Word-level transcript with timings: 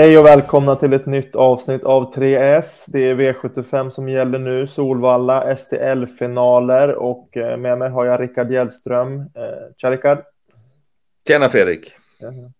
Hej 0.00 0.18
och 0.18 0.26
välkomna 0.26 0.76
till 0.76 0.92
ett 0.92 1.06
nytt 1.06 1.36
avsnitt 1.36 1.84
av 1.84 2.14
3S. 2.14 2.84
Det 2.92 2.98
är 2.98 3.14
V75 3.14 3.90
som 3.90 4.08
gäller 4.08 4.38
nu, 4.38 4.66
Solvalla, 4.66 5.56
STL-finaler 5.56 6.94
och 6.94 7.36
eh, 7.36 7.56
med 7.56 7.78
mig 7.78 7.90
har 7.90 8.04
jag 8.04 8.20
Rickard 8.20 8.52
Hjellström. 8.52 9.20
Eh, 9.20 9.26
tja 9.76 9.90
Rickard! 9.90 10.18
Tjena 11.28 11.48
Fredrik! 11.48 11.92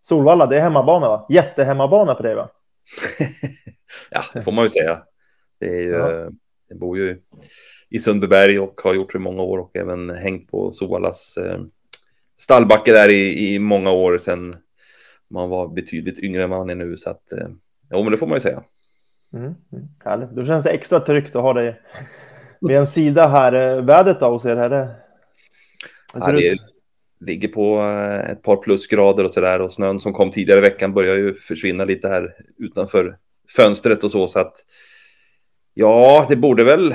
Solvalla, 0.03 0.47
det 0.47 0.57
är 0.57 0.61
hemmabana 0.61 1.09
va? 1.09 1.27
Jättehemmabana 1.29 2.15
för 2.15 2.23
dig 2.23 2.35
va? 2.35 2.49
ja, 4.11 4.23
det 4.35 4.43
får 4.43 4.53
man 4.53 4.65
ju 4.65 4.71
säga. 4.71 5.03
Det 5.61 5.67
är 5.67 5.83
ju, 5.83 5.91
ja. 5.91 6.31
Jag 6.69 6.79
bor 6.79 6.99
ju 6.99 7.19
i 7.91 7.99
Sundbyberg 7.99 8.61
och 8.61 8.81
har 8.85 8.95
gjort 8.95 9.13
det 9.13 9.19
i 9.19 9.21
många 9.21 9.43
år 9.43 9.59
och 9.59 9.77
även 9.77 10.11
hängt 10.11 10.51
på 10.51 10.73
Solvallas 10.73 11.37
eh, 11.37 11.61
stallbacke 12.41 12.93
där 12.93 13.09
i, 13.09 13.55
i 13.55 13.59
många 13.59 13.91
år 13.91 14.19
sedan 14.19 14.55
man 15.31 15.51
var 15.51 15.69
betydligt 15.69 16.19
yngre 16.19 16.43
än 16.43 16.51
man 16.51 16.71
är 16.71 16.75
nu. 16.75 16.97
Så 16.97 17.11
att, 17.11 17.33
eh, 17.33 17.49
jo, 17.93 18.03
men 18.03 18.13
det 18.13 18.19
får 18.19 18.27
man 18.27 18.37
ju 18.37 18.41
säga. 18.41 18.63
Mm, 19.33 19.45
mm, 19.45 19.85
härligt. 20.05 20.31
Då 20.31 20.45
känns 20.45 20.65
det 20.65 20.71
extra 20.71 21.01
tryggt 21.01 21.37
att 21.37 21.43
ha 21.43 21.53
dig 21.53 21.81
vid 22.61 22.77
en 22.77 22.87
sida 22.87 23.29
här. 23.29 23.53
Eh, 23.53 23.85
vädret 23.85 24.21
då 24.21 24.31
hos 24.31 24.47
er? 24.47 24.57
Här 24.57 24.69
det, 24.69 24.97
ja, 26.15 26.33
det 26.33 26.59
ligger 27.21 27.49
på 27.49 27.79
eh, 27.79 28.31
ett 28.31 28.43
par 28.43 28.57
plusgrader 28.57 29.25
och 29.25 29.31
så 29.31 29.41
där 29.41 29.61
och 29.61 29.73
snön 29.73 30.01
som 30.01 30.13
kom 30.13 30.31
tidigare 30.31 30.59
i 30.59 30.63
veckan 30.63 30.95
börjar 30.95 31.17
ju 31.17 31.35
försvinna 31.35 31.85
lite 31.85 32.09
här 32.09 32.35
utanför 32.59 33.19
fönstret 33.57 34.05
och 34.05 34.11
så. 34.11 34.29
Så 34.29 34.39
att 34.39 34.55
ja, 35.75 36.27
det 36.29 36.37
borde 36.37 36.65
väl 36.65 36.95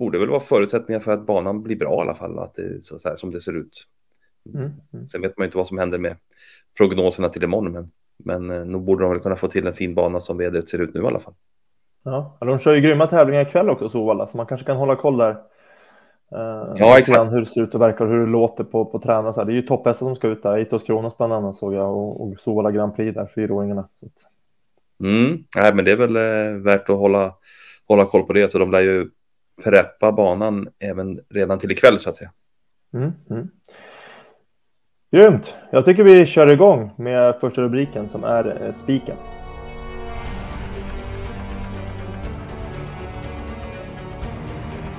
borde 0.00 0.18
väl 0.18 0.28
vara 0.28 0.40
förutsättningar 0.40 1.00
för 1.00 1.12
att 1.12 1.26
banan 1.26 1.62
blir 1.62 1.76
bra 1.76 1.98
i 1.98 2.00
alla 2.00 2.14
fall, 2.14 2.38
att 2.38 2.54
det 2.54 2.62
är 2.62 2.80
så, 2.80 2.98
här 3.04 3.16
som 3.16 3.30
det 3.30 3.40
ser 3.40 3.56
ut. 3.56 3.86
Mm, 4.46 4.72
mm. 4.92 5.06
Sen 5.06 5.22
vet 5.22 5.38
man 5.38 5.44
ju 5.44 5.46
inte 5.46 5.56
vad 5.56 5.66
som 5.66 5.78
händer 5.78 5.98
med 5.98 6.16
prognoserna 6.78 7.28
till 7.28 7.44
imorgon, 7.44 7.72
men, 7.72 7.90
men 8.16 8.50
eh, 8.50 8.66
nog 8.66 8.84
borde 8.84 9.04
de 9.04 9.10
väl 9.10 9.20
kunna 9.20 9.36
få 9.36 9.48
till 9.48 9.66
en 9.66 9.74
fin 9.74 9.94
bana 9.94 10.20
som 10.20 10.38
vädret 10.38 10.68
ser 10.68 10.78
ut 10.78 10.94
nu 10.94 11.02
i 11.02 11.06
alla 11.06 11.20
fall. 11.20 11.34
Ja, 12.02 12.36
de 12.40 12.58
kör 12.58 12.74
ju 12.74 12.80
grymma 12.80 13.06
tävlingar 13.06 13.42
ikväll 13.42 13.70
också, 13.70 13.88
Sovalla, 13.88 14.26
så 14.26 14.36
man 14.36 14.46
kanske 14.46 14.66
kan 14.66 14.76
hålla 14.76 14.96
koll 14.96 15.18
där. 15.18 15.36
Uh, 16.32 16.74
ja, 16.76 16.98
exakt. 16.98 17.32
Hur 17.32 17.40
det 17.40 17.46
ser 17.46 17.62
ut 17.62 17.74
och 17.74 17.80
verkar 17.80 18.04
och 18.04 18.10
hur 18.10 18.20
det 18.20 18.32
låter 18.32 18.64
på, 18.64 18.84
på 18.84 18.98
tränare. 18.98 19.44
Det 19.44 19.52
är 19.52 19.54
ju 19.54 19.62
topp 19.62 19.96
som 19.96 20.16
ska 20.16 20.28
ut 20.28 20.42
där. 20.42 20.58
Itos 20.58 20.82
Kronos 20.82 21.16
bland 21.16 21.32
annat 21.32 21.56
såg 21.56 21.74
jag 21.74 21.96
och, 21.96 22.22
och 22.22 22.40
Sovalla 22.40 22.70
Grand 22.70 22.96
Prix 22.96 23.14
där, 23.14 23.26
fyraåringarna. 23.34 23.88
Så 24.00 24.06
att... 24.06 24.12
Mm, 25.00 25.44
nej, 25.56 25.74
men 25.74 25.84
det 25.84 25.92
är 25.92 25.96
väl 25.96 26.16
eh, 26.16 26.62
värt 26.62 26.90
att 26.90 26.96
hålla, 26.96 27.34
hålla 27.88 28.04
koll 28.04 28.22
på 28.22 28.32
det. 28.32 28.50
Så 28.50 28.58
de 28.58 28.70
lär 28.70 28.80
ju 28.80 29.10
preppa 29.64 30.12
banan 30.12 30.68
även 30.78 31.16
redan 31.28 31.58
till 31.58 31.72
ikväll 31.72 31.98
så 31.98 32.10
att 32.10 32.16
säga. 32.16 32.30
Mm, 32.92 33.12
mm. 33.30 33.48
Grymt! 35.12 35.56
Jag 35.70 35.84
tycker 35.84 36.04
vi 36.04 36.26
kör 36.26 36.52
igång 36.52 36.90
med 36.96 37.36
första 37.40 37.62
rubriken 37.62 38.08
som 38.08 38.24
är 38.24 38.62
eh, 38.66 38.72
spiken. 38.72 39.16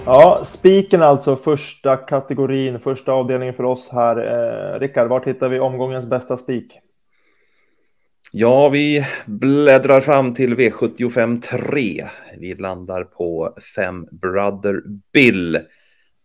Ja, 0.06 0.42
spiken 0.46 1.02
alltså 1.02 1.36
första 1.36 1.98
kategorin, 1.98 2.80
första 2.80 3.12
avdelningen 3.12 3.54
för 3.54 3.64
oss 3.64 3.90
här. 3.92 4.18
Eh, 4.18 4.80
Rickard, 4.80 5.08
var 5.08 5.26
hittar 5.26 5.50
vi 5.50 5.60
omgångens 5.60 6.08
bästa 6.08 6.38
spik? 6.38 6.80
Ja, 8.32 8.70
vi 8.70 9.06
bläddrar 9.26 10.00
fram 10.00 10.34
till 10.34 10.56
V75 10.56 11.42
3. 11.42 12.08
Vi 12.40 12.54
landar 12.54 13.04
på 13.04 13.56
5 13.76 14.08
Brother 14.12 14.82
Bill. 15.14 15.56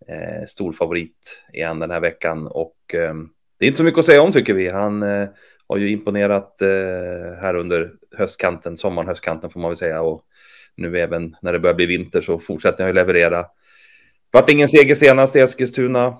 Eh, 0.08 0.46
stor 0.48 0.72
favorit 0.72 1.44
den 1.52 1.90
här 1.90 2.00
veckan 2.00 2.46
och 2.46 2.94
eh, 2.94 3.14
det 3.58 3.64
är 3.64 3.66
inte 3.66 3.76
så 3.76 3.84
mycket 3.84 3.98
att 3.98 4.06
säga 4.06 4.22
om 4.22 4.32
tycker 4.32 4.54
vi. 4.54 4.68
Han 4.68 5.02
eh, 5.02 5.28
har 5.68 5.76
ju 5.76 5.88
imponerat 5.88 6.62
eh, 6.62 7.38
här 7.40 7.56
under 7.56 7.92
höstkanten, 8.16 8.76
sommaren, 8.76 9.08
höstkanten 9.08 9.50
får 9.50 9.60
man 9.60 9.70
väl 9.70 9.76
säga 9.76 10.02
och 10.02 10.22
nu 10.76 10.98
även 10.98 11.36
när 11.42 11.52
det 11.52 11.58
börjar 11.58 11.74
bli 11.74 11.86
vinter 11.86 12.20
så 12.20 12.38
fortsätter 12.38 12.84
han 12.84 12.88
ju 12.88 12.94
leverera. 12.94 13.46
Vart 14.30 14.50
ingen 14.50 14.68
seger 14.68 14.94
senast 14.94 15.36
i 15.36 15.40
Eskilstuna, 15.40 16.18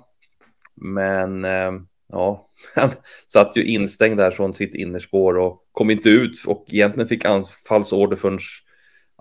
men 0.74 1.44
eh, 1.44 1.72
ja, 2.12 2.50
han 2.74 2.90
satt 3.26 3.56
ju 3.56 3.64
instängd 3.64 4.16
där 4.16 4.30
från 4.30 4.54
sitt 4.54 4.74
innerspår 4.74 5.38
och 5.38 5.62
kom 5.72 5.90
inte 5.90 6.08
ut 6.08 6.44
och 6.46 6.66
egentligen 6.68 7.08
fick 7.08 7.24
anfallsorder 7.24 8.16
förrän 8.16 8.38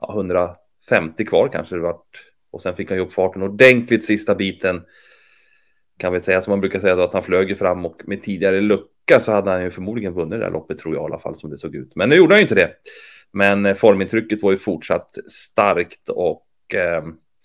ja, 0.02 0.14
150 0.16 1.26
kvar 1.26 1.50
kanske 1.54 1.76
det 1.76 1.82
vart. 1.82 2.24
Och 2.52 2.62
sen 2.62 2.76
fick 2.76 2.90
han 2.90 2.98
ju 2.98 3.04
upp 3.04 3.14
farten 3.14 3.42
ordentligt 3.42 4.04
sista 4.04 4.36
biten. 4.36 4.82
Kan 5.98 6.14
vi 6.14 6.20
säga 6.20 6.42
som 6.42 6.52
man 6.52 6.60
brukar 6.62 6.80
säga 6.80 6.96
då, 6.96 7.04
att 7.04 7.14
han 7.14 7.24
flög 7.24 7.58
fram 7.58 7.86
och 7.86 8.02
med 8.06 8.24
tidigare 8.24 8.62
lucka 8.62 9.20
så 9.20 9.32
hade 9.32 9.52
han 9.52 9.64
ju 9.64 9.72
förmodligen 9.72 10.14
vunnit 10.14 10.40
det 10.40 10.46
här 10.46 10.52
loppet 10.52 10.78
tror 10.78 10.96
jag 10.96 11.04
i 11.04 11.06
alla 11.06 11.20
fall 11.20 11.36
som 11.36 11.50
det 11.50 11.58
såg 11.58 11.76
ut. 11.76 11.96
Men 11.96 12.10
nu 12.10 12.16
gjorde 12.16 12.34
han 12.34 12.40
ju 12.40 12.44
inte 12.44 12.56
det. 12.56 12.72
Men 13.32 13.66
eh, 13.66 13.74
formintrycket 13.74 14.44
var 14.44 14.52
ju 14.52 14.58
fortsatt 14.58 15.10
starkt 15.28 16.10
och 16.10 16.46
eh, 16.76 17.04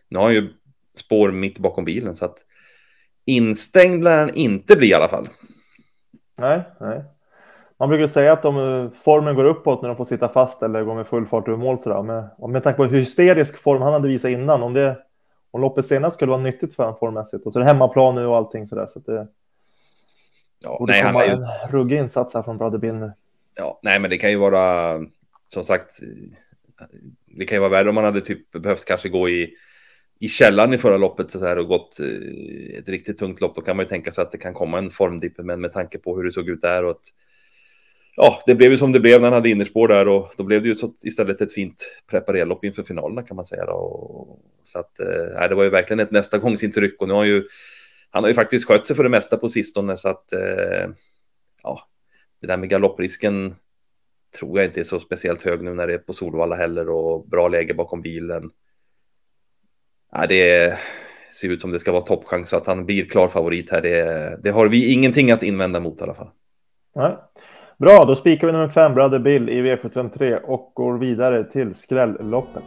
nu 0.08 0.18
har 0.18 0.24
han 0.24 0.34
ju 0.34 0.48
spår 0.96 1.32
mitt 1.32 1.58
bakom 1.58 1.84
bilen 1.84 2.16
så 2.16 2.24
att 2.24 2.38
instängd 3.24 4.04
lär 4.04 4.18
han 4.18 4.34
inte 4.34 4.76
bli 4.76 4.88
i 4.88 4.94
alla 4.94 5.08
fall. 5.08 5.28
Nej, 6.38 6.62
nej. 6.80 7.04
Man 7.78 7.88
brukar 7.88 8.06
säga 8.06 8.32
att 8.32 8.42
de, 8.42 8.56
eh, 8.56 8.90
formen 9.02 9.34
går 9.34 9.44
uppåt 9.44 9.82
när 9.82 9.88
de 9.88 9.96
får 9.96 10.04
sitta 10.04 10.28
fast 10.28 10.62
eller 10.62 10.84
går 10.84 10.94
med 10.94 11.06
full 11.06 11.26
fart 11.26 11.48
över 11.48 11.58
mål. 11.58 11.78
Sådär. 11.78 12.02
Men 12.02 12.52
med 12.52 12.62
tanke 12.62 12.76
på 12.76 12.84
hur 12.84 12.98
hysterisk 12.98 13.62
form 13.62 13.82
han 13.82 13.92
hade 13.92 14.08
visat 14.08 14.30
innan, 14.30 14.62
om, 14.62 14.74
det, 14.74 14.96
om 15.50 15.60
loppet 15.60 15.86
senast 15.86 16.16
skulle 16.16 16.30
vara 16.30 16.42
nyttigt 16.42 16.74
för 16.74 16.82
honom 16.82 16.98
formmässigt. 16.98 17.46
Och 17.46 17.52
så 17.52 17.58
är 17.58 17.60
det 17.60 17.68
hemmaplan 17.68 18.14
nu 18.14 18.26
och 18.26 18.36
allting 18.36 18.66
sådär. 18.66 18.86
Så 18.86 18.98
att 18.98 19.06
det 19.06 19.28
ja, 20.64 20.78
borde 20.78 20.92
nej, 20.92 21.02
komma 21.02 21.24
en 21.24 21.44
ruggig 21.70 21.98
insats 21.98 22.34
här 22.34 22.42
från 22.42 22.58
Brother 22.58 22.78
Bill 22.78 22.94
nu. 22.94 23.12
Ja, 23.56 23.80
nej, 23.82 24.00
men 24.00 24.10
det 24.10 24.18
kan 24.18 24.30
ju 24.30 24.36
vara 24.36 24.98
som 25.48 25.64
sagt. 25.64 26.00
Det 27.26 27.44
kan 27.44 27.56
ju 27.56 27.60
vara 27.60 27.70
värre 27.70 27.88
om 27.88 27.94
man 27.94 28.04
hade 28.04 28.20
typ 28.20 28.50
behövt 28.50 28.84
kanske 28.84 29.08
gå 29.08 29.28
i 29.28 29.54
i 30.22 30.28
källan 30.28 30.74
i 30.74 30.78
förra 30.78 30.96
loppet 30.96 31.30
så 31.30 31.46
här, 31.46 31.58
och 31.58 31.66
gått 31.66 32.00
eh, 32.00 32.78
ett 32.78 32.88
riktigt 32.88 33.18
tungt 33.18 33.40
lopp, 33.40 33.54
då 33.54 33.62
kan 33.62 33.76
man 33.76 33.84
ju 33.84 33.88
tänka 33.88 34.12
sig 34.12 34.22
att 34.22 34.32
det 34.32 34.38
kan 34.38 34.54
komma 34.54 34.78
en 34.78 34.90
formdipp, 34.90 35.38
men 35.38 35.60
med 35.60 35.72
tanke 35.72 35.98
på 35.98 36.16
hur 36.16 36.24
det 36.24 36.32
såg 36.32 36.48
ut 36.48 36.60
där 36.60 36.84
och 36.84 36.90
att 36.90 37.04
ja, 38.22 38.42
det 38.46 38.54
blev 38.54 38.70
ju 38.70 38.78
som 38.78 38.92
det 38.92 39.00
blev 39.00 39.20
när 39.20 39.26
han 39.26 39.34
hade 39.34 39.48
innerspår 39.48 39.88
där 39.88 40.08
och 40.08 40.32
då 40.36 40.44
blev 40.44 40.62
det 40.62 40.68
ju 40.68 40.74
så 40.74 40.92
istället 41.04 41.40
ett 41.40 41.52
fint 41.52 42.00
preparerlopp 42.10 42.64
inför 42.64 42.82
finalerna 42.82 43.22
kan 43.22 43.36
man 43.36 43.44
säga. 43.44 43.66
Då. 43.66 43.72
Och, 43.72 44.40
så 44.64 44.78
att 44.78 45.00
eh, 45.00 45.48
det 45.48 45.54
var 45.54 45.64
ju 45.64 45.70
verkligen 45.70 46.00
ett 46.00 46.10
nästa 46.10 46.38
gångsintryck 46.38 47.02
och 47.02 47.08
nu 47.08 47.14
har 47.14 47.24
ju 47.24 47.48
han 48.10 48.24
har 48.24 48.28
ju 48.28 48.34
faktiskt 48.34 48.66
skött 48.66 48.86
sig 48.86 48.96
för 48.96 49.02
det 49.02 49.08
mesta 49.08 49.36
på 49.36 49.48
sistone 49.48 49.96
så 49.96 50.08
att 50.08 50.32
eh, 50.32 50.90
ja, 51.62 51.80
det 52.40 52.46
där 52.46 52.56
med 52.56 52.68
galopprisken 52.68 53.54
tror 54.38 54.58
jag 54.58 54.66
inte 54.68 54.80
är 54.80 54.84
så 54.84 55.00
speciellt 55.00 55.42
hög 55.42 55.62
nu 55.62 55.74
när 55.74 55.86
det 55.86 55.94
är 55.94 55.98
på 55.98 56.12
Solvalla 56.12 56.56
heller 56.56 56.90
och 56.90 57.28
bra 57.28 57.48
läge 57.48 57.74
bakom 57.74 58.02
bilen 58.02 58.50
ja, 60.12 60.26
det 60.26 60.78
ser 61.30 61.48
ut 61.48 61.60
som 61.60 61.72
det 61.72 61.78
ska 61.78 61.92
vara 61.92 62.02
toppchans 62.02 62.48
så 62.48 62.56
att 62.56 62.66
han 62.66 62.86
blir 62.86 63.04
klar 63.04 63.28
favorit 63.28 63.70
här. 63.70 63.82
Det, 63.82 64.38
det 64.42 64.50
har 64.50 64.68
vi 64.68 64.92
ingenting 64.92 65.30
att 65.30 65.42
invända 65.42 65.80
mot 65.80 66.00
i 66.00 66.02
alla 66.02 66.14
fall. 66.14 66.30
Nej. 66.94 67.16
Bra, 67.80 68.04
då 68.04 68.16
spikar 68.16 68.46
vi 68.46 68.52
nummer 68.52 68.68
5 68.68 68.94
Brother 68.94 69.18
Bill 69.18 69.48
i 69.48 69.62
V753 69.62 70.40
och 70.40 70.72
går 70.74 70.98
vidare 70.98 71.44
till 71.44 71.74
skrälloppet. 71.74 72.62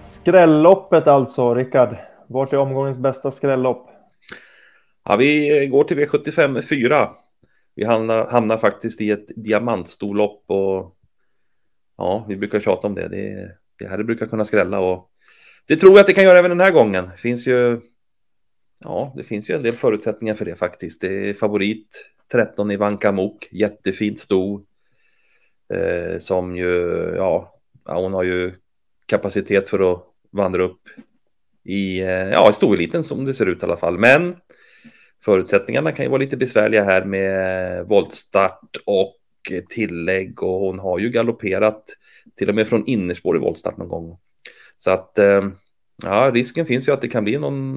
Skrälloppet 0.00 1.06
alltså, 1.06 1.54
Rickard. 1.54 1.96
Vart 2.28 2.52
är 2.52 2.56
omgångens 2.56 2.98
bästa 2.98 3.30
skrällopp? 3.30 3.90
Ja, 5.04 5.16
vi 5.16 5.66
går 5.66 5.84
till 5.84 5.98
V75 5.98 6.60
4 6.60 7.08
vi 7.74 7.84
hamnar, 7.84 8.26
hamnar 8.26 8.58
faktiskt 8.58 9.00
i 9.00 9.10
ett 9.10 9.26
diamantstorlopp 9.36 10.44
och 10.46 10.96
ja, 11.96 12.24
vi 12.28 12.36
brukar 12.36 12.60
tjata 12.60 12.86
om 12.86 12.94
det. 12.94 13.08
Det, 13.08 13.50
det 13.78 13.88
här 13.88 13.98
det 13.98 14.04
brukar 14.04 14.26
kunna 14.26 14.44
skrälla 14.44 14.80
och 14.80 15.10
det 15.66 15.76
tror 15.76 15.92
jag 15.92 16.00
att 16.00 16.06
det 16.06 16.12
kan 16.12 16.24
göra 16.24 16.38
även 16.38 16.50
den 16.50 16.60
här 16.60 16.70
gången. 16.70 17.04
Det 17.04 17.20
finns 17.20 17.46
ju, 17.46 17.80
ja, 18.84 19.12
det 19.16 19.22
finns 19.22 19.50
ju 19.50 19.54
en 19.54 19.62
del 19.62 19.74
förutsättningar 19.74 20.34
för 20.34 20.44
det 20.44 20.56
faktiskt. 20.56 21.00
Det 21.00 21.30
är 21.30 21.34
favorit 21.34 22.10
13 22.32 22.70
i 22.70 22.76
Vankamok, 22.76 23.48
jättefint 23.50 24.18
sto 24.18 24.64
eh, 25.74 26.18
som 26.18 26.56
ju, 26.56 26.72
ja, 27.16 27.60
hon 27.84 28.12
har 28.12 28.22
ju 28.22 28.52
kapacitet 29.06 29.68
för 29.68 29.92
att 29.92 30.04
vandra 30.30 30.62
upp 30.62 30.80
i, 31.64 32.00
eh, 32.00 32.08
ja, 32.08 32.50
i 32.50 32.52
storeliten 32.52 33.02
som 33.02 33.24
det 33.24 33.34
ser 33.34 33.46
ut 33.46 33.62
i 33.62 33.66
alla 33.66 33.76
fall. 33.76 33.98
Men 33.98 34.36
förutsättningarna 35.24 35.92
kan 35.92 36.04
ju 36.04 36.10
vara 36.10 36.20
lite 36.20 36.36
besvärliga 36.36 36.84
här 36.84 37.04
med 37.04 37.86
voltstart 37.88 38.76
och 38.86 39.16
tillägg 39.68 40.42
och 40.42 40.60
hon 40.60 40.78
har 40.78 40.98
ju 40.98 41.10
galopperat 41.10 41.84
till 42.36 42.48
och 42.48 42.54
med 42.54 42.68
från 42.68 42.86
innerspår 42.86 43.36
i 43.36 43.40
voltstart 43.40 43.76
någon 43.76 43.88
gång. 43.88 44.18
Så 44.76 44.90
att 44.90 45.18
eh, 45.18 45.48
ja, 46.02 46.30
risken 46.34 46.66
finns 46.66 46.88
ju 46.88 46.92
att 46.92 47.00
det 47.00 47.08
kan 47.08 47.24
bli 47.24 47.38
någon, 47.38 47.74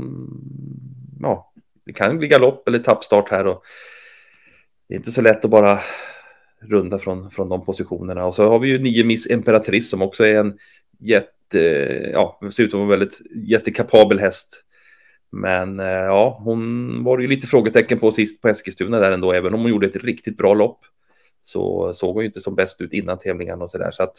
ja, 1.23 1.53
det 1.85 1.93
kan 1.93 2.17
bli 2.17 2.27
galopp 2.27 2.67
eller 2.67 2.79
tappstart 2.79 3.29
här 3.29 3.47
och 3.47 3.63
det 4.87 4.95
är 4.95 4.97
inte 4.97 5.11
så 5.11 5.21
lätt 5.21 5.45
att 5.45 5.51
bara 5.51 5.79
runda 6.61 6.99
från, 6.99 7.31
från 7.31 7.49
de 7.49 7.65
positionerna. 7.65 8.25
Och 8.25 8.35
så 8.35 8.49
har 8.49 8.59
vi 8.59 8.67
ju 8.67 8.79
nio 8.79 9.03
Miss 9.03 9.27
Imperatrice 9.27 9.89
som 9.89 10.01
också 10.01 10.25
är 10.25 10.39
en 10.39 10.57
jätte, 10.99 11.59
ja, 12.13 12.39
ser 12.51 12.63
ut 12.63 12.71
som 12.71 12.81
en 12.81 12.87
väldigt 12.87 13.21
jättekapabel 13.35 14.19
häst 14.19 14.63
Men 15.31 15.79
eh, 15.79 15.85
ja, 15.85 16.41
hon 16.43 17.03
var 17.03 17.19
ju 17.19 17.27
lite 17.27 17.47
frågetecken 17.47 17.99
på 17.99 18.11
sist 18.11 18.41
på 18.41 18.47
Eskilstuna 18.47 18.99
där 18.99 19.11
ändå, 19.11 19.33
även 19.33 19.53
om 19.53 19.61
hon 19.61 19.69
gjorde 19.69 19.87
ett 19.87 20.03
riktigt 20.03 20.37
bra 20.37 20.53
lopp. 20.53 20.79
Så 21.41 21.93
såg 21.93 22.13
hon 22.13 22.23
ju 22.23 22.27
inte 22.27 22.41
som 22.41 22.55
bäst 22.55 22.81
ut 22.81 22.93
innan 22.93 23.17
tävlingen 23.17 23.61
och 23.61 23.69
så 23.69 23.77
där. 23.77 23.91
Så 23.91 24.03
att, 24.03 24.15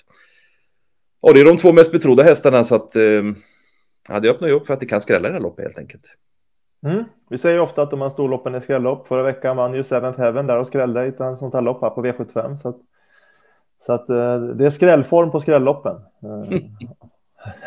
ja, 1.23 1.33
det 1.33 1.41
är 1.41 1.45
de 1.45 1.59
två 1.59 1.73
mest 1.73 1.93
betrodda 1.93 2.23
hästarna 2.23 2.65
så 2.65 2.75
att 2.75 2.97
eh, 2.97 3.23
ja, 4.09 4.21
det 4.21 4.31
öppnar 4.31 4.49
ju 4.49 4.55
upp 4.55 4.67
för 4.67 4.75
att 4.75 4.81
det 4.81 4.87
kan 4.87 5.01
skrälla 5.01 5.29
i 5.29 5.31
det 5.31 5.37
här 5.37 5.43
loppet 5.43 5.65
helt 5.65 5.79
enkelt. 5.79 6.17
Mm. 6.85 7.05
Vi 7.29 7.39
säger 7.39 7.61
ofta 7.61 7.83
att 7.83 7.91
de 7.91 8.01
här 8.01 8.09
storloppen 8.09 8.55
är 8.55 8.61
skrällopp. 8.61 9.09
Förra 9.09 9.23
veckan 9.23 9.57
vann 9.57 9.75
ju 9.75 9.85
Seventh 9.85 10.21
Heaven 10.21 10.47
där 10.47 10.59
och 10.59 10.67
skrällde 10.67 11.05
i 11.05 11.09
ett 11.09 11.39
sånt 11.39 11.55
här 11.55 11.61
lopp 11.61 11.83
här 11.83 11.91
på 11.91 12.05
V75. 12.05 12.57
Så 12.57 12.69
att, 12.69 12.77
så 13.87 13.93
att 13.93 14.09
eh, 14.09 14.41
det 14.41 14.67
är 14.67 14.71
skrällform 14.71 15.31
på 15.31 15.41
skrälloppen. 15.41 15.97
Eh, 16.23 16.61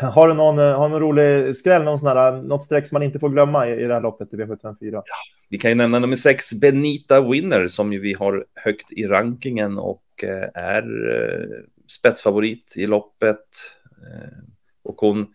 har 0.10 0.28
du 0.28 0.34
någon, 0.34 0.58
har 0.58 0.88
du 0.88 0.92
någon 0.92 1.00
rolig 1.00 1.56
skräll, 1.56 1.84
någon 1.84 1.98
sån 1.98 2.08
här, 2.08 2.42
något 2.42 2.64
streck 2.64 2.86
som 2.86 2.96
man 2.96 3.02
inte 3.02 3.18
får 3.18 3.28
glömma 3.28 3.68
i, 3.68 3.72
i 3.72 3.84
det 3.84 3.94
här 3.94 4.00
loppet 4.00 4.32
i 4.32 4.36
V754? 4.36 4.76
Ja, 4.80 5.02
vi 5.48 5.58
kan 5.58 5.70
ju 5.70 5.74
nämna 5.74 5.98
nummer 5.98 6.16
sex, 6.16 6.52
Benita 6.52 7.20
Winner, 7.20 7.68
som 7.68 7.92
ju 7.92 8.00
vi 8.00 8.14
har 8.14 8.44
högt 8.54 8.92
i 8.92 9.06
rankingen 9.06 9.78
och 9.78 10.04
eh, 10.22 10.62
är 10.64 10.84
spetsfavorit 11.88 12.74
i 12.76 12.86
loppet. 12.86 13.44
Och 14.82 14.96
hon 14.96 15.26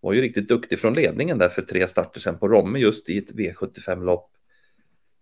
var 0.00 0.12
ju 0.12 0.20
riktigt 0.20 0.48
duktig 0.48 0.78
från 0.78 0.94
ledningen 0.94 1.38
där 1.38 1.48
för 1.48 1.62
tre 1.62 1.88
starter 1.88 2.20
sen 2.20 2.38
på 2.38 2.48
Romme 2.48 2.78
just 2.78 3.08
i 3.08 3.18
ett 3.18 3.32
V75-lopp. 3.32 4.30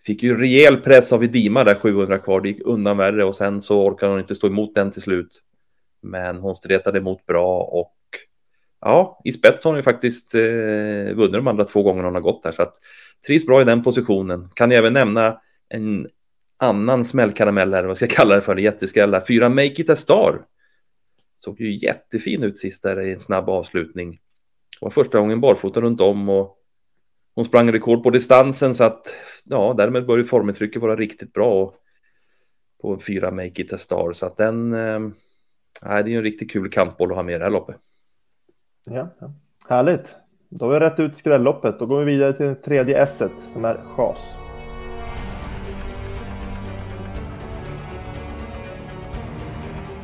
Fick 0.04 0.22
ju 0.22 0.40
rejäl 0.40 0.76
press 0.76 1.12
av 1.12 1.24
Edima 1.24 1.64
där 1.64 1.74
700 1.74 2.18
kvar, 2.18 2.40
det 2.40 2.48
gick 2.48 2.62
undan 2.64 2.96
värre 2.96 3.24
och 3.24 3.36
sen 3.36 3.60
så 3.60 3.86
orkade 3.86 4.12
hon 4.12 4.20
inte 4.20 4.34
stå 4.34 4.46
emot 4.46 4.74
den 4.74 4.90
till 4.90 5.02
slut. 5.02 5.42
Men 6.02 6.36
hon 6.36 6.54
stretade 6.54 6.98
emot 6.98 7.26
bra 7.26 7.60
och 7.60 7.96
ja, 8.80 9.20
i 9.24 9.32
spets 9.32 9.64
har 9.64 9.70
hon 9.70 9.78
ju 9.78 9.82
faktiskt 9.82 10.34
eh, 10.34 11.14
vunnit 11.14 11.32
de 11.32 11.46
andra 11.46 11.64
två 11.64 11.82
gångerna 11.82 12.08
hon 12.08 12.14
har 12.14 12.22
gått 12.22 12.42
där 12.42 12.52
så 12.52 12.62
att 12.62 12.74
trivs 13.26 13.46
bra 13.46 13.60
i 13.60 13.64
den 13.64 13.82
positionen. 13.82 14.48
Kan 14.54 14.70
jag 14.70 14.78
även 14.78 14.92
nämna 14.92 15.40
en 15.68 16.08
annan 16.58 17.04
smällkaramell 17.04 17.74
här, 17.74 17.84
vad 17.84 17.96
ska 17.96 18.06
jag 18.06 18.12
kalla 18.12 18.34
det 18.34 18.42
för, 18.42 18.56
jätteskräll 18.56 19.10
där. 19.10 19.20
Fyra 19.20 19.48
Make 19.48 19.82
It 19.82 19.90
A 19.90 19.96
Star. 19.96 20.42
Såg 21.36 21.60
ju 21.60 21.76
jättefin 21.76 22.42
ut 22.42 22.58
sist 22.58 22.82
där 22.82 23.00
i 23.00 23.12
en 23.12 23.18
snabb 23.18 23.48
avslutning. 23.48 24.18
Det 24.80 24.86
var 24.86 24.90
första 24.90 25.18
gången 25.18 25.40
barfota 25.40 25.80
runt 25.80 26.00
om 26.00 26.28
och 26.28 26.58
hon 27.34 27.44
sprang 27.44 27.72
rekord 27.72 28.02
på 28.02 28.10
distansen 28.10 28.74
så 28.74 28.84
att 28.84 29.14
ja, 29.44 29.74
därmed 29.78 30.06
började 30.06 30.28
formintrycket 30.28 30.82
vara 30.82 30.96
riktigt 30.96 31.32
bra 31.32 31.52
och 31.52 31.74
på 32.82 32.98
fyra 32.98 33.30
Make 33.30 33.62
It 33.62 33.72
A 33.72 33.78
Star 33.78 34.12
så 34.12 34.26
att 34.26 34.36
den 34.36 34.74
eh, 34.74 35.00
det 35.82 35.88
är 35.88 36.06
ju 36.06 36.16
en 36.16 36.22
riktigt 36.22 36.50
kul 36.50 36.70
kantboll 36.70 37.10
att 37.10 37.16
ha 37.16 37.22
med 37.22 37.34
i 37.34 37.38
det 37.38 37.44
här 37.44 37.50
loppet. 37.50 37.76
Ja, 38.86 39.08
ja. 39.20 39.32
Härligt. 39.68 40.16
Då 40.48 40.66
har 40.66 40.72
vi 40.72 40.80
rätt 40.80 41.00
ut 41.00 41.16
skrälloppet. 41.16 41.78
Då 41.78 41.86
går 41.86 41.98
vi 41.98 42.04
vidare 42.04 42.32
till 42.32 42.62
tredje 42.62 43.02
S 43.02 43.22
som 43.52 43.64
är 43.64 43.84
chas. 43.96 44.47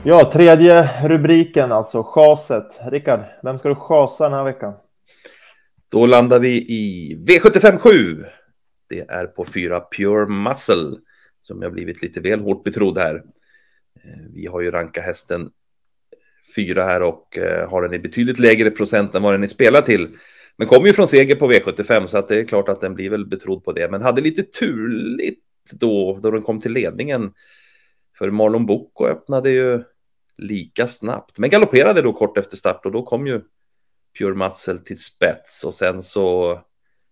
Ja, 0.07 0.31
tredje 0.33 0.91
rubriken 1.09 1.73
alltså, 1.73 2.03
chaset. 2.03 2.81
Rickard, 2.91 3.21
vem 3.43 3.59
ska 3.59 3.69
du 3.69 3.75
chasa 3.75 4.25
den 4.25 4.39
här 4.39 4.45
veckan? 4.45 4.75
Då 5.91 6.07
landar 6.07 6.39
vi 6.39 6.49
i 6.59 7.17
V75 7.29 7.79
7. 7.79 8.25
Det 8.89 9.11
är 9.11 9.27
på 9.27 9.45
fyra 9.45 9.81
Pure 9.97 10.27
Muscle 10.27 10.99
som 11.41 11.63
jag 11.63 11.73
blivit 11.73 12.03
lite 12.03 12.21
väl 12.21 12.41
hårt 12.41 12.65
betrodd 12.65 12.99
här. 12.99 13.15
Eh, 13.15 14.21
vi 14.35 14.47
har 14.47 14.61
ju 14.61 14.71
rankat 14.71 15.05
hästen 15.05 15.51
fyra 16.57 16.85
här 16.85 17.03
och 17.03 17.39
eh, 17.39 17.71
har 17.71 17.83
den 17.83 17.95
i 17.95 17.99
betydligt 17.99 18.39
lägre 18.39 18.71
procent 18.71 19.15
än 19.15 19.23
vad 19.23 19.35
den 19.35 19.43
är 19.43 19.47
spelad 19.47 19.85
till. 19.85 20.09
Men 20.57 20.69
kommer 20.69 20.87
ju 20.87 20.93
från 20.93 21.09
seger 21.09 21.37
på 21.37 21.53
V75 21.53 22.07
så 22.07 22.19
att 22.19 22.29
det 22.29 22.41
är 22.41 22.45
klart 22.45 22.69
att 22.69 22.81
den 22.81 22.95
blir 22.95 23.11
väl 23.11 23.27
betrodd 23.27 23.65
på 23.65 23.73
det. 23.73 23.91
Men 23.91 24.03
hade 24.03 24.21
lite 24.21 24.43
turligt 24.43 25.41
då, 25.73 26.19
då 26.23 26.31
den 26.31 26.43
kom 26.43 26.61
till 26.61 26.73
ledningen. 26.73 27.33
För 28.19 28.31
Marlon 28.31 28.67
Bocco 28.67 29.07
öppnade 29.07 29.51
ju 29.51 29.83
lika 30.37 30.87
snabbt, 30.87 31.39
men 31.39 31.51
galopperade 31.51 32.03
då 32.03 32.13
kort 32.13 32.39
efter 32.39 32.57
start 32.57 32.87
och 32.87 32.93
då 32.93 33.03
kom 33.03 33.27
ju 33.27 33.41
Pure 34.19 34.35
Muscle 34.35 34.79
till 34.79 34.99
spets 34.99 35.65
och 35.65 35.75
sen 35.75 36.03
så 36.03 36.59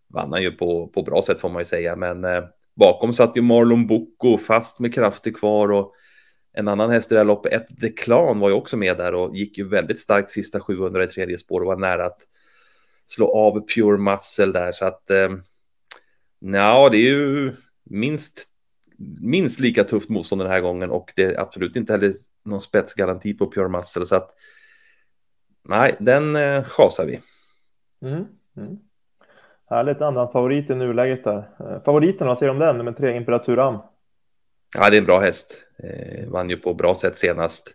vann 0.09 0.33
han 0.33 0.43
ju 0.43 0.51
på, 0.51 0.89
på 0.89 1.03
bra 1.03 1.23
sätt 1.23 1.41
får 1.41 1.49
man 1.49 1.61
ju 1.61 1.67
säga, 1.67 1.97
men 1.97 2.25
eh, 2.25 2.45
bakom 2.77 3.13
satt 3.13 3.37
ju 3.37 3.43
Marlon 3.43 3.87
Bocco 3.87 4.39
fast 4.39 4.81
med 4.81 4.95
krafter 4.95 5.31
kvar 5.31 5.73
och 5.73 5.95
en 6.53 6.69
annan 6.69 6.91
häst 6.91 7.13
i 7.13 7.15
det 7.15 7.21
här 7.21 7.25
loppet, 7.25 7.53
ett 7.53 7.81
Declan 7.81 8.39
var 8.39 8.49
ju 8.49 8.55
också 8.55 8.77
med 8.77 8.97
där 8.97 9.15
och 9.15 9.37
gick 9.37 9.59
ju 9.59 9.69
väldigt 9.69 9.99
starkt 9.99 10.29
sista 10.29 10.61
700 10.61 11.05
i 11.05 11.09
tredje 11.09 11.39
spår 11.39 11.61
och 11.61 11.67
var 11.67 11.77
nära 11.77 12.07
att 12.07 12.23
slå 13.07 13.37
av 13.37 13.67
Pure 13.75 13.99
Muscle 13.99 14.53
där. 14.53 14.73
Så 14.73 14.85
att 14.85 15.11
eh, 15.11 15.31
ja, 16.41 16.89
det 16.89 16.97
är 16.97 17.11
ju 17.11 17.53
minst 17.85 18.49
minst 19.21 19.61
lika 19.61 19.85
tufft 19.85 20.09
motstånd 20.09 20.41
den 20.41 20.51
här 20.51 20.61
gången 20.61 20.91
och 20.91 21.13
det 21.17 21.25
är 21.25 21.41
absolut 21.41 21.77
inte 21.77 21.93
heller 21.93 22.13
någon 22.45 22.61
spetsgaranti 22.61 23.35
på 23.35 23.51
Pure 23.53 23.69
Muscle 23.69 24.07
så 24.07 24.17
att 24.17 24.31
nej, 25.69 25.97
den 25.99 26.37
eh, 26.37 26.65
chasar 26.65 27.07
vi. 27.07 27.21
Mm, 28.03 28.25
mm. 28.57 28.79
Härligt, 29.71 30.01
annan 30.01 30.33
favorit 30.33 30.71
i 30.71 30.75
nuläget 30.75 31.25
där. 31.25 31.49
Eh, 31.61 31.83
favoriten, 31.85 32.27
vad 32.27 32.39
säger 32.39 32.53
du 32.53 32.59
om 32.59 32.67
den? 32.67 32.79
Nummer 32.79 32.93
tre, 32.93 33.17
Imperaturam. 33.17 33.79
Ja, 34.75 34.91
det 34.91 34.97
är 34.97 34.99
en 34.99 35.05
bra 35.05 35.21
häst. 35.21 35.69
Eh, 35.83 36.29
vann 36.29 36.51
ju 36.51 36.57
på 36.57 36.75
bra 36.75 36.95
sätt 36.95 37.17
senast. 37.17 37.75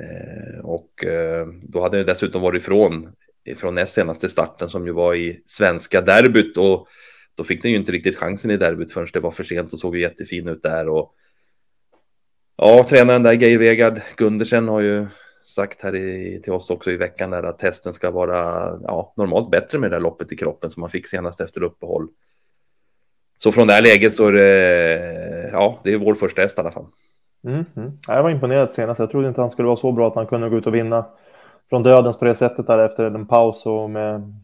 Eh, 0.00 0.64
och 0.64 1.04
eh, 1.04 1.46
då 1.62 1.82
hade 1.82 1.96
det 1.96 2.04
dessutom 2.04 2.42
varit 2.42 2.62
ifrån, 2.62 3.12
ifrån 3.44 3.74
näst 3.74 3.92
senaste 3.92 4.28
starten 4.28 4.68
som 4.68 4.86
ju 4.86 4.92
var 4.92 5.14
i 5.14 5.42
svenska 5.44 6.00
derbyt 6.00 6.56
och 6.56 6.88
då 7.40 7.44
fick 7.44 7.62
den 7.62 7.70
ju 7.70 7.76
inte 7.76 7.92
riktigt 7.92 8.16
chansen 8.16 8.50
i 8.50 8.56
derbyt 8.56 8.92
förrän 8.92 9.08
det 9.12 9.20
var 9.20 9.30
för 9.30 9.44
sent 9.44 9.72
och 9.72 9.78
såg 9.78 9.96
ju 9.96 10.02
jättefin 10.02 10.48
ut 10.48 10.62
där. 10.62 10.88
Och 10.88 11.14
ja, 12.56 12.84
tränaren 12.88 13.22
där, 13.22 13.32
Geir 13.32 13.58
Vegard 13.58 14.00
Gundersen, 14.16 14.68
har 14.68 14.80
ju 14.80 15.06
sagt 15.54 15.82
här 15.82 15.94
i, 15.94 16.40
till 16.42 16.52
oss 16.52 16.70
också 16.70 16.90
i 16.90 16.96
veckan 16.96 17.30
där 17.30 17.42
att 17.42 17.58
testen 17.58 17.92
ska 17.92 18.10
vara 18.10 18.36
ja, 18.82 19.14
normalt 19.16 19.50
bättre 19.50 19.78
med 19.78 19.90
det 19.90 19.96
där 19.96 20.00
loppet 20.00 20.32
i 20.32 20.36
kroppen 20.36 20.70
som 20.70 20.80
man 20.80 20.90
fick 20.90 21.06
senast 21.06 21.40
efter 21.40 21.62
uppehåll. 21.62 22.08
Så 23.38 23.52
från 23.52 23.66
det 23.66 23.72
här 23.72 23.82
läget 23.82 24.14
så 24.14 24.26
är 24.26 24.32
det, 24.32 25.50
ja, 25.52 25.80
det 25.84 25.92
är 25.92 25.98
vår 25.98 26.14
första 26.14 26.42
häst 26.42 26.58
i 26.58 26.60
alla 26.60 26.70
fall. 26.70 26.86
Mm, 27.44 27.64
mm. 27.76 27.92
Jag 28.08 28.22
var 28.22 28.30
imponerad 28.30 28.70
senast. 28.70 29.00
Jag 29.00 29.10
trodde 29.10 29.28
inte 29.28 29.40
han 29.40 29.50
skulle 29.50 29.66
vara 29.66 29.76
så 29.76 29.92
bra 29.92 30.08
att 30.08 30.14
han 30.14 30.26
kunde 30.26 30.48
gå 30.48 30.56
ut 30.56 30.66
och 30.66 30.74
vinna 30.74 31.06
från 31.68 31.82
dödens 31.82 32.18
på 32.18 32.24
det 32.24 32.34
sättet 32.34 32.66
där 32.66 32.78
efter 32.78 33.04
en 33.04 33.26
paus 33.26 33.66
och 33.66 33.90
med 33.90 34.34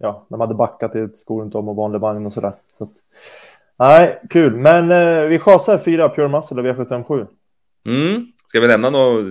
ja, 0.00 0.26
de 0.28 0.40
hade 0.40 0.54
backat 0.54 0.96
i 0.96 0.98
ett 0.98 1.18
skor 1.18 1.42
runt 1.42 1.54
om 1.54 1.68
och 1.68 1.76
vanlig 1.76 2.00
vagn 2.00 2.26
och 2.26 2.32
sådär. 2.32 2.52
Så 2.78 2.84
att, 2.84 2.92
nej, 3.78 4.18
kul. 4.30 4.56
Men 4.56 4.90
eh, 4.90 5.28
vi 5.28 5.38
chasar 5.38 5.78
fyra 5.78 6.08
Pure 6.08 6.28
Muscle 6.28 6.60
och 6.60 6.66
V757. 6.66 7.26
Mm. 7.86 8.26
Ska 8.44 8.60
vi 8.60 8.68
nämna 8.68 8.90
något? 8.90 9.24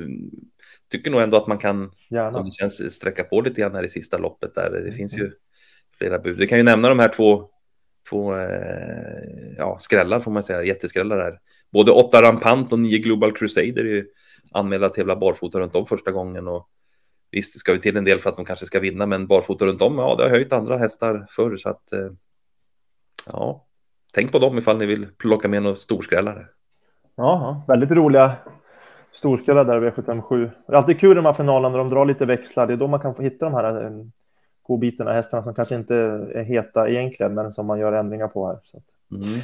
Tycker 0.91 1.11
nog 1.11 1.21
ändå 1.21 1.37
att 1.37 1.47
man 1.47 1.57
kan, 1.57 1.91
Gärna. 2.09 2.31
som 2.31 2.45
det 2.45 2.51
känns, 2.51 2.93
sträcka 2.93 3.23
på 3.23 3.41
lite 3.41 3.61
grann 3.61 3.75
här 3.75 3.83
i 3.83 3.89
sista 3.89 4.17
loppet 4.17 4.55
där. 4.55 4.69
Det 4.69 4.79
mm. 4.79 4.93
finns 4.93 5.17
ju 5.17 5.31
flera 5.97 6.19
bud. 6.19 6.37
Vi 6.37 6.47
kan 6.47 6.57
ju 6.57 6.63
nämna 6.63 6.89
de 6.89 6.99
här 6.99 7.09
två, 7.09 7.49
två 8.09 8.35
eh, 8.35 9.57
ja, 9.57 9.77
skrällar 9.79 10.19
får 10.19 10.31
man 10.31 10.43
säga, 10.43 10.63
jätteskrällar 10.63 11.17
här. 11.17 11.39
Både 11.71 11.91
åtta 11.91 12.21
Rampant 12.21 12.73
och 12.73 12.79
nio 12.79 12.97
Global 12.97 13.31
Crusader 13.31 13.85
är 13.85 13.89
ju 13.89 14.05
anmälda 14.51 14.87
att 14.87 14.93
tävla 14.93 15.15
barfota 15.15 15.59
runt 15.59 15.75
om 15.75 15.85
första 15.85 16.11
gången 16.11 16.47
och 16.47 16.69
Visst, 17.33 17.53
det 17.53 17.59
ska 17.59 17.71
ju 17.71 17.77
till 17.77 17.97
en 17.97 18.05
del 18.05 18.19
för 18.19 18.29
att 18.29 18.35
de 18.35 18.45
kanske 18.45 18.65
ska 18.65 18.79
vinna, 18.79 19.05
men 19.05 19.27
barfota 19.27 19.65
runt 19.65 19.81
om, 19.81 19.97
ja, 19.97 20.15
det 20.15 20.23
har 20.23 20.29
höjt 20.29 20.53
andra 20.53 20.77
hästar 20.77 21.25
förr, 21.29 21.57
så 21.57 21.69
att 21.69 21.93
eh, 21.93 22.09
ja, 23.31 23.65
tänk 24.13 24.31
på 24.31 24.39
dem 24.39 24.57
ifall 24.57 24.77
ni 24.77 24.85
vill 24.85 25.07
plocka 25.17 25.47
med 25.47 25.63
några 25.63 25.75
storskrällare. 25.75 26.45
Ja, 27.15 27.63
väldigt 27.67 27.91
roliga 27.91 28.31
storskrällar 29.13 29.65
där 29.65 29.81
V757. 29.91 30.51
Det 30.67 30.73
är 30.73 30.77
alltid 30.77 30.99
kul 30.99 31.11
i 31.11 31.15
de 31.15 31.25
här 31.25 31.33
finalerna 31.33 31.69
när 31.69 31.77
de 31.77 31.89
drar 31.89 32.05
lite 32.05 32.25
växlar. 32.25 32.67
Det 32.67 32.73
är 32.73 32.77
då 32.77 32.87
man 32.87 32.99
kan 32.99 33.15
få 33.15 33.21
hitta 33.21 33.45
de 33.45 33.53
här 33.53 33.85
eh, 33.85 33.91
godbitarna, 34.63 35.13
hästarna 35.13 35.43
som 35.43 35.55
kanske 35.55 35.75
inte 35.75 35.95
är 36.35 36.43
heta 36.43 36.89
egentligen, 36.89 37.33
men 37.33 37.53
som 37.53 37.65
man 37.65 37.79
gör 37.79 37.93
ändringar 37.93 38.27
på 38.27 38.47
här. 38.47 38.59
Så. 38.63 38.81
Mm. 39.11 39.39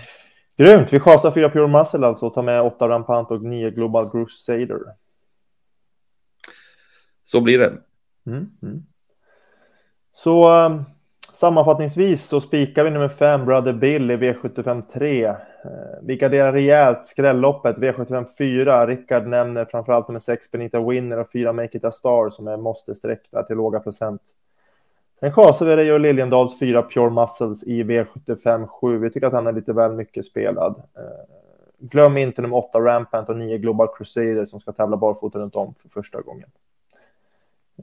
Grymt! 0.57 0.93
Vi 0.93 0.99
chasar 0.99 1.31
fyra 1.31 1.49
Pure 1.49 1.67
Muscle 1.67 2.07
alltså 2.07 2.27
och 2.27 2.33
tar 2.33 2.41
med 2.41 2.61
åtta 2.61 2.89
Rampant 2.89 3.31
och 3.31 3.43
nio 3.43 3.69
Global 3.69 4.11
Crusader. 4.11 4.79
Så 7.31 7.41
blir 7.41 7.57
det. 7.57 7.73
Mm, 8.25 8.49
mm. 8.61 8.83
Så 10.13 10.65
um, 10.65 10.83
sammanfattningsvis 11.33 12.25
så 12.25 12.41
spikar 12.41 12.83
vi 12.83 12.89
nummer 12.89 13.09
fem, 13.09 13.45
Brother 13.45 13.73
Bill 13.73 14.11
i 14.11 14.17
V75 14.17 14.83
3. 14.93 15.27
Uh, 15.29 15.35
vi 16.01 16.15
garderar 16.15 16.53
rejält 16.53 17.05
skrälloppet 17.05 17.77
V75 17.77 18.25
4. 18.37 18.87
Rickard 18.87 19.27
nämner 19.27 19.65
framförallt 19.65 20.07
nummer 20.07 20.19
6 20.19 20.51
Benita 20.51 20.79
Winner 20.79 21.19
och 21.19 21.31
4 21.31 21.53
Make 21.53 21.77
It 21.77 21.85
A 21.85 21.91
Star 21.91 22.29
som 22.29 22.47
är 22.47 22.57
måste-streck 22.57 23.27
där 23.31 23.43
till 23.43 23.55
låga 23.55 23.79
procent. 23.79 24.21
Sen 25.19 25.31
chasar 25.31 25.65
vi 25.65 25.75
Reijo 25.75 25.97
Liljendals 25.97 26.59
4 26.59 26.81
Pure 26.81 27.09
Muscles 27.09 27.63
i 27.63 27.83
V75 27.83 28.67
7. 28.67 28.97
Vi 28.97 29.09
tycker 29.09 29.27
att 29.27 29.33
han 29.33 29.47
är 29.47 29.53
lite 29.53 29.73
väl 29.73 29.91
mycket 29.91 30.25
spelad. 30.25 30.75
Uh, 30.75 31.03
glöm 31.79 32.17
inte 32.17 32.41
nummer 32.41 32.57
8 32.57 32.79
Rampant 32.79 33.29
och 33.29 33.37
9 33.37 33.57
Global 33.57 33.87
Crusader 33.97 34.45
som 34.45 34.59
ska 34.59 34.71
tävla 34.71 34.97
barfota 34.97 35.39
runt 35.39 35.55
om 35.55 35.73
för 35.81 35.89
första 35.89 36.21
gången. 36.21 36.49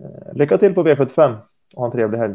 Eh, 0.01 0.35
lycka 0.35 0.59
till 0.59 0.75
på 0.75 0.85
V75 0.85 1.37
och 1.75 1.81
ha 1.81 1.87
en 1.87 1.93
trevlig 1.93 2.19
helg. 2.19 2.35